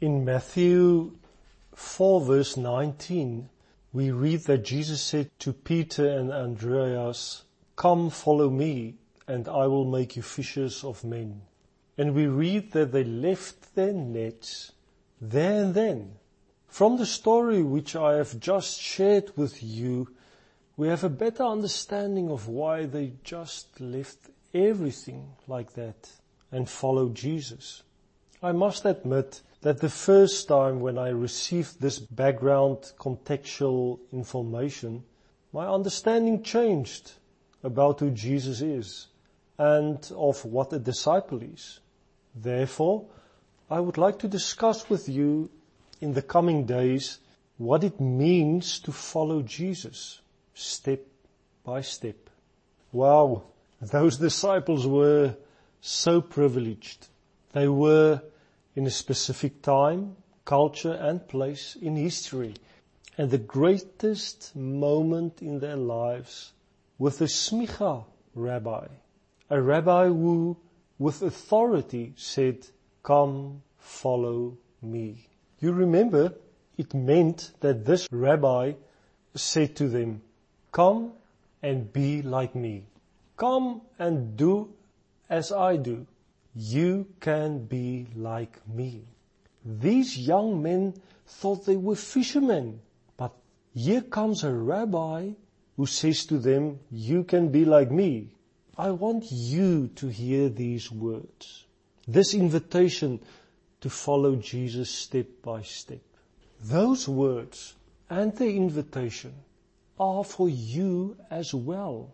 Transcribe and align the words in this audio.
In 0.00 0.24
Matthew 0.24 1.18
4 1.74 2.22
verse 2.22 2.56
19, 2.56 3.50
we 3.92 4.10
read 4.10 4.40
that 4.44 4.64
Jesus 4.64 5.02
said 5.02 5.30
to 5.40 5.52
Peter 5.52 6.08
and 6.08 6.32
Andreas, 6.32 7.44
come 7.76 8.08
follow 8.08 8.48
me 8.48 8.94
and 9.28 9.46
I 9.46 9.66
will 9.66 9.84
make 9.84 10.16
you 10.16 10.22
fishers 10.22 10.84
of 10.84 11.04
men. 11.04 11.42
And 11.98 12.14
we 12.14 12.28
read 12.28 12.72
that 12.72 12.92
they 12.92 13.04
left 13.04 13.74
their 13.74 13.92
nets 13.92 14.72
there 15.20 15.64
and 15.64 15.74
then. 15.74 16.12
From 16.66 16.96
the 16.96 17.04
story 17.04 17.62
which 17.62 17.94
I 17.94 18.14
have 18.14 18.40
just 18.40 18.80
shared 18.80 19.36
with 19.36 19.62
you, 19.62 20.08
we 20.78 20.88
have 20.88 21.04
a 21.04 21.10
better 21.10 21.44
understanding 21.44 22.30
of 22.30 22.48
why 22.48 22.86
they 22.86 23.12
just 23.22 23.78
left 23.82 24.30
everything 24.54 25.34
like 25.46 25.74
that 25.74 26.10
and 26.50 26.70
followed 26.70 27.14
Jesus. 27.14 27.82
I 28.42 28.52
must 28.52 28.86
admit 28.86 29.42
that 29.62 29.80
the 29.80 29.90
first 29.90 30.48
time 30.48 30.80
when 30.80 30.98
I 30.98 31.08
received 31.08 31.80
this 31.80 31.98
background 31.98 32.92
contextual 32.98 33.98
information, 34.12 35.04
my 35.52 35.66
understanding 35.66 36.42
changed 36.42 37.12
about 37.62 38.00
who 38.00 38.10
Jesus 38.10 38.62
is 38.62 39.08
and 39.58 39.98
of 40.16 40.42
what 40.44 40.72
a 40.72 40.78
disciple 40.78 41.42
is. 41.42 41.80
Therefore, 42.34 43.06
I 43.70 43.80
would 43.80 43.98
like 43.98 44.18
to 44.20 44.28
discuss 44.28 44.88
with 44.88 45.08
you 45.08 45.50
in 46.00 46.14
the 46.14 46.22
coming 46.22 46.64
days 46.64 47.18
what 47.58 47.84
it 47.84 48.00
means 48.00 48.80
to 48.80 48.92
follow 48.92 49.42
Jesus 49.42 50.22
step 50.54 51.00
by 51.62 51.82
step. 51.82 52.16
Wow, 52.92 53.42
those 53.82 54.16
disciples 54.28 54.86
were 54.86 55.36
so 55.82 56.22
privileged. 56.22 57.08
They 57.52 57.68
were 57.68 58.22
in 58.74 58.86
a 58.86 58.90
specific 58.90 59.62
time, 59.62 60.16
culture 60.44 60.92
and 60.92 61.26
place 61.28 61.76
in 61.80 61.96
history 61.96 62.54
and 63.18 63.30
the 63.30 63.38
greatest 63.38 64.54
moment 64.56 65.42
in 65.42 65.58
their 65.60 65.76
lives 65.76 66.52
with 66.98 67.18
the 67.18 67.26
Smicha 67.26 68.04
rabbi, 68.34 68.86
a 69.50 69.60
rabbi 69.60 70.06
who 70.06 70.56
with 70.98 71.22
authority 71.22 72.12
said, 72.16 72.66
come 73.02 73.62
follow 73.78 74.56
me. 74.82 75.28
You 75.58 75.72
remember 75.72 76.34
it 76.78 76.94
meant 76.94 77.52
that 77.60 77.84
this 77.84 78.08
rabbi 78.10 78.72
said 79.34 79.76
to 79.76 79.88
them, 79.88 80.22
come 80.72 81.12
and 81.62 81.92
be 81.92 82.22
like 82.22 82.54
me. 82.54 82.84
Come 83.36 83.82
and 83.98 84.36
do 84.36 84.72
as 85.28 85.52
I 85.52 85.76
do. 85.76 86.06
You 86.54 87.06
can 87.20 87.66
be 87.66 88.08
like 88.16 88.66
me. 88.68 89.04
These 89.64 90.18
young 90.18 90.62
men 90.62 90.94
thought 91.26 91.64
they 91.64 91.76
were 91.76 91.94
fishermen, 91.94 92.80
but 93.16 93.32
here 93.72 94.02
comes 94.02 94.42
a 94.42 94.52
rabbi 94.52 95.32
who 95.76 95.86
says 95.86 96.26
to 96.26 96.38
them, 96.38 96.80
you 96.90 97.24
can 97.24 97.50
be 97.50 97.64
like 97.64 97.90
me. 97.90 98.34
I 98.76 98.90
want 98.90 99.30
you 99.30 99.88
to 99.96 100.08
hear 100.08 100.48
these 100.48 100.90
words. 100.90 101.66
This 102.08 102.34
invitation 102.34 103.20
to 103.80 103.90
follow 103.90 104.36
Jesus 104.36 104.90
step 104.90 105.26
by 105.42 105.62
step. 105.62 106.00
Those 106.60 107.08
words 107.08 107.76
and 108.08 108.34
the 108.36 108.50
invitation 108.50 109.34
are 109.98 110.24
for 110.24 110.48
you 110.48 111.16
as 111.30 111.54
well. 111.54 112.12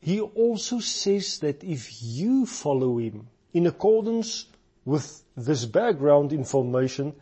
He 0.00 0.20
also 0.20 0.80
says 0.80 1.38
that 1.40 1.62
if 1.62 2.02
you 2.02 2.44
follow 2.46 2.98
him 2.98 3.28
in 3.52 3.66
accordance 3.66 4.46
with 4.84 5.22
this 5.36 5.64
background 5.64 6.32
information, 6.32 7.14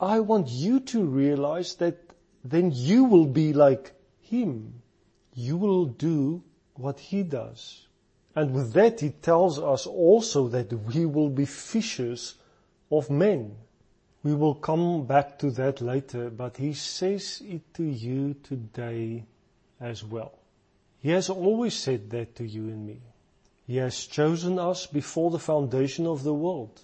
I 0.00 0.20
want 0.20 0.48
you 0.48 0.80
to 0.80 1.04
realize 1.04 1.74
that 1.76 1.98
then 2.44 2.72
you 2.74 3.04
will 3.04 3.26
be 3.26 3.52
like 3.52 3.92
him. 4.20 4.82
You 5.34 5.56
will 5.56 5.86
do 5.86 6.42
what 6.74 6.98
he 6.98 7.22
does. 7.22 7.86
And 8.34 8.52
with 8.52 8.72
that 8.74 9.00
he 9.00 9.10
tells 9.10 9.58
us 9.58 9.86
also 9.86 10.48
that 10.48 10.72
we 10.72 11.04
will 11.04 11.28
be 11.28 11.44
fishers 11.44 12.36
of 12.90 13.10
men. 13.10 13.56
We 14.22 14.34
will 14.34 14.54
come 14.54 15.06
back 15.06 15.38
to 15.40 15.50
that 15.52 15.80
later, 15.80 16.30
but 16.30 16.56
he 16.56 16.74
says 16.74 17.42
it 17.44 17.74
to 17.74 17.84
you 17.84 18.34
today 18.42 19.24
as 19.80 20.04
well. 20.04 20.38
He 20.98 21.10
has 21.10 21.30
always 21.30 21.74
said 21.74 22.10
that 22.10 22.36
to 22.36 22.46
you 22.46 22.64
and 22.64 22.86
me. 22.86 23.00
He 23.70 23.76
has 23.76 24.06
chosen 24.06 24.58
us 24.58 24.86
before 24.86 25.30
the 25.30 25.38
foundation 25.38 26.04
of 26.04 26.24
the 26.24 26.34
world. 26.34 26.80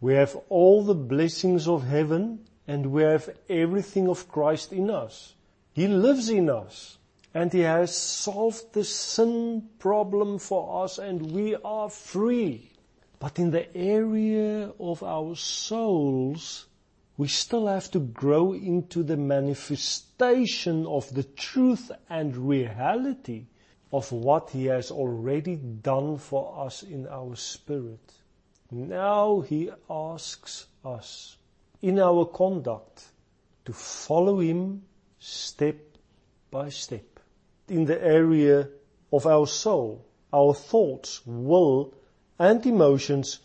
We 0.00 0.14
have 0.14 0.36
all 0.48 0.84
the 0.84 0.94
blessings 0.94 1.66
of 1.66 1.82
heaven 1.82 2.46
and 2.68 2.92
we 2.92 3.02
have 3.02 3.28
everything 3.50 4.06
of 4.06 4.28
Christ 4.28 4.72
in 4.72 4.88
us. 4.88 5.34
He 5.72 5.88
lives 5.88 6.28
in 6.28 6.48
us 6.48 6.98
and 7.34 7.52
He 7.52 7.62
has 7.62 7.92
solved 7.92 8.72
the 8.72 8.84
sin 8.84 9.68
problem 9.80 10.38
for 10.38 10.84
us 10.84 11.00
and 11.00 11.32
we 11.32 11.56
are 11.56 11.90
free. 11.90 12.70
But 13.18 13.40
in 13.40 13.50
the 13.50 13.76
area 13.76 14.70
of 14.78 15.02
our 15.02 15.34
souls, 15.34 16.66
we 17.16 17.26
still 17.26 17.66
have 17.66 17.90
to 17.90 17.98
grow 17.98 18.52
into 18.52 19.02
the 19.02 19.16
manifestation 19.16 20.86
of 20.86 21.12
the 21.12 21.24
truth 21.24 21.90
and 22.08 22.36
reality 22.36 23.46
of 23.92 24.10
what 24.12 24.50
He 24.50 24.66
has 24.66 24.90
already 24.90 25.56
done 25.56 26.18
for 26.18 26.66
us 26.66 26.82
in 26.82 27.06
our 27.06 27.36
spirit. 27.36 28.12
Now 28.70 29.40
He 29.40 29.70
asks 29.88 30.66
us 30.84 31.36
in 31.80 31.98
our 31.98 32.26
conduct 32.26 33.04
to 33.64 33.72
follow 33.72 34.40
Him 34.40 34.82
step 35.18 35.76
by 36.50 36.68
step. 36.68 37.20
In 37.68 37.84
the 37.84 38.02
area 38.02 38.68
of 39.12 39.26
our 39.26 39.46
soul, 39.46 40.04
our 40.32 40.54
thoughts, 40.54 41.22
will, 41.26 41.94
and 42.38 42.64
emotions 42.64 43.40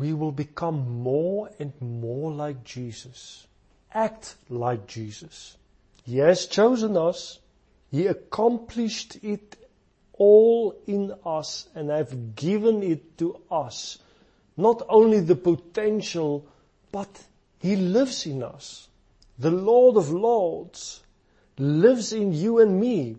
we 0.00 0.14
will 0.14 0.32
become 0.32 1.02
more 1.02 1.50
and 1.58 1.74
more 1.78 2.32
like 2.32 2.64
Jesus. 2.64 3.46
Act 3.92 4.34
like 4.48 4.86
Jesus. 4.86 5.58
He 6.04 6.16
has 6.18 6.46
chosen 6.46 6.96
us. 6.96 7.38
He 7.90 8.06
accomplished 8.06 9.22
it 9.22 9.56
all 10.20 10.76
in 10.86 11.14
us 11.24 11.66
and 11.74 11.88
have 11.88 12.36
given 12.36 12.82
it 12.82 13.16
to 13.16 13.40
us. 13.50 13.98
Not 14.54 14.82
only 14.86 15.20
the 15.20 15.34
potential, 15.34 16.44
but 16.92 17.08
He 17.58 17.74
lives 17.76 18.26
in 18.26 18.42
us. 18.42 18.88
The 19.38 19.50
Lord 19.50 19.96
of 19.96 20.10
Lords 20.10 21.00
lives 21.56 22.12
in 22.12 22.34
you 22.34 22.58
and 22.58 22.78
me, 22.78 23.16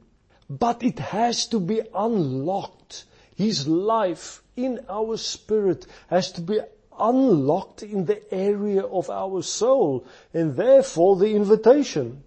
but 0.47 0.83
it 0.83 0.99
has 0.99 1.47
to 1.47 1.59
be 1.59 1.81
unlocked. 1.95 3.05
His 3.35 3.67
life 3.67 4.43
in 4.55 4.85
our 4.87 5.17
spirit 5.17 5.87
has 6.07 6.31
to 6.33 6.41
be 6.41 6.59
unlocked 6.99 7.81
in 7.81 8.05
the 8.05 8.31
area 8.31 8.83
of 8.83 9.09
our 9.09 9.41
soul 9.41 10.05
and 10.35 10.55
therefore 10.55 11.15
the 11.15 11.33
invitation. 11.33 12.21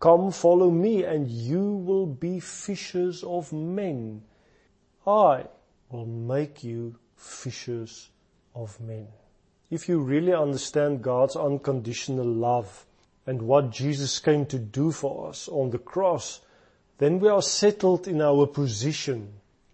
Come 0.00 0.32
follow 0.32 0.70
me 0.70 1.04
and 1.04 1.30
you 1.30 1.72
will 1.72 2.06
be 2.06 2.40
fishers 2.40 3.22
of 3.22 3.52
men. 3.52 4.22
I 5.06 5.46
will 5.90 6.06
make 6.06 6.64
you 6.64 6.96
fishers 7.16 8.10
of 8.54 8.78
men. 8.80 9.08
If 9.70 9.88
you 9.88 9.98
really 9.98 10.32
understand 10.32 11.02
God's 11.02 11.36
unconditional 11.36 12.26
love 12.26 12.86
and 13.26 13.42
what 13.42 13.70
Jesus 13.70 14.18
came 14.18 14.46
to 14.46 14.58
do 14.58 14.92
for 14.92 15.28
us 15.28 15.48
on 15.48 15.70
the 15.70 15.78
cross, 15.78 16.40
then 16.98 17.18
we 17.18 17.28
are 17.28 17.42
settled 17.42 18.06
in 18.06 18.20
our 18.20 18.46
position 18.46 19.32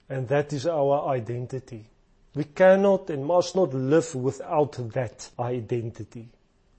and 0.08 0.28
that 0.28 0.52
is 0.52 0.66
our 0.66 1.08
identity. 1.08 1.86
We 2.34 2.44
cannot 2.44 3.10
and 3.10 3.24
must 3.24 3.56
not 3.56 3.74
live 3.74 4.14
without 4.14 4.72
that 4.92 5.30
identity. 5.38 6.28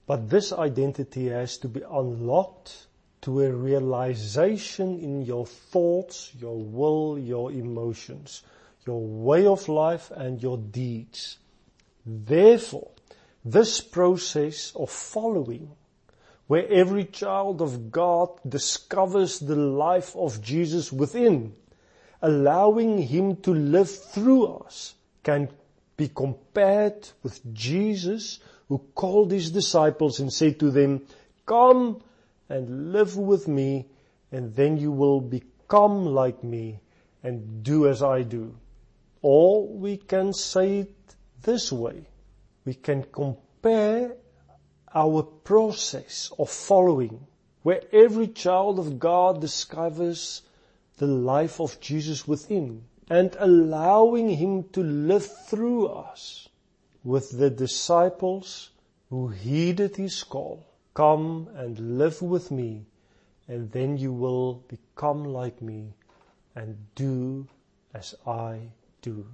But 0.06 0.30
this 0.30 0.52
identity 0.52 1.28
has 1.28 1.58
to 1.58 1.68
be 1.68 1.82
unlocked 1.82 2.86
to 3.22 3.40
a 3.40 3.52
realization 3.52 4.98
in 4.98 5.22
your 5.22 5.46
thoughts, 5.46 6.32
your 6.38 6.58
will, 6.58 7.18
your 7.18 7.52
emotions, 7.52 8.42
your 8.86 9.00
way 9.00 9.46
of 9.46 9.68
life 9.68 10.10
and 10.10 10.42
your 10.42 10.58
deeds. 10.58 11.38
Therefore, 12.04 12.90
this 13.44 13.80
process 13.80 14.72
of 14.74 14.90
following, 14.90 15.70
where 16.48 16.68
every 16.68 17.04
child 17.04 17.62
of 17.62 17.92
God 17.92 18.28
discovers 18.46 19.38
the 19.38 19.56
life 19.56 20.14
of 20.16 20.42
Jesus 20.42 20.92
within, 20.92 21.54
allowing 22.20 22.98
Him 22.98 23.36
to 23.36 23.54
live 23.54 23.90
through 23.90 24.46
us 24.46 24.94
can 25.22 25.48
be 25.96 26.08
compared 26.08 27.08
with 27.22 27.40
Jesus 27.54 28.40
who 28.68 28.78
called 28.94 29.30
His 29.30 29.52
disciples 29.52 30.18
and 30.18 30.32
said 30.32 30.58
to 30.58 30.70
them, 30.72 31.06
come 31.46 32.02
and 32.52 32.92
live 32.92 33.16
with 33.16 33.48
me 33.48 33.86
and 34.30 34.54
then 34.54 34.76
you 34.76 34.92
will 34.92 35.20
become 35.20 36.04
like 36.04 36.44
me 36.44 36.80
and 37.22 37.62
do 37.62 37.88
as 37.88 38.02
I 38.02 38.22
do. 38.22 38.54
Or 39.22 39.66
we 39.66 39.96
can 39.96 40.32
say 40.34 40.80
it 40.80 41.16
this 41.42 41.72
way. 41.72 42.08
We 42.66 42.74
can 42.74 43.04
compare 43.04 44.16
our 44.94 45.22
process 45.22 46.30
of 46.38 46.50
following, 46.50 47.26
where 47.62 47.82
every 47.92 48.28
child 48.28 48.78
of 48.78 48.98
God 48.98 49.40
discovers 49.40 50.42
the 50.98 51.06
life 51.06 51.58
of 51.60 51.80
Jesus 51.80 52.28
within 52.28 52.84
and 53.08 53.34
allowing 53.38 54.28
Him 54.28 54.64
to 54.70 54.82
live 54.82 55.26
through 55.46 55.86
us 55.86 56.48
with 57.02 57.30
the 57.30 57.50
disciples 57.50 58.70
who 59.08 59.28
heeded 59.28 59.96
His 59.96 60.22
call. 60.22 60.66
Come 60.94 61.48
and 61.54 61.98
live 61.98 62.20
with 62.22 62.50
me 62.50 62.84
and 63.48 63.70
then 63.72 63.96
you 63.96 64.12
will 64.12 64.62
become 64.68 65.24
like 65.24 65.60
me 65.60 65.94
and 66.54 66.76
do 66.94 67.46
as 67.94 68.14
I 68.26 68.68
do. 69.00 69.26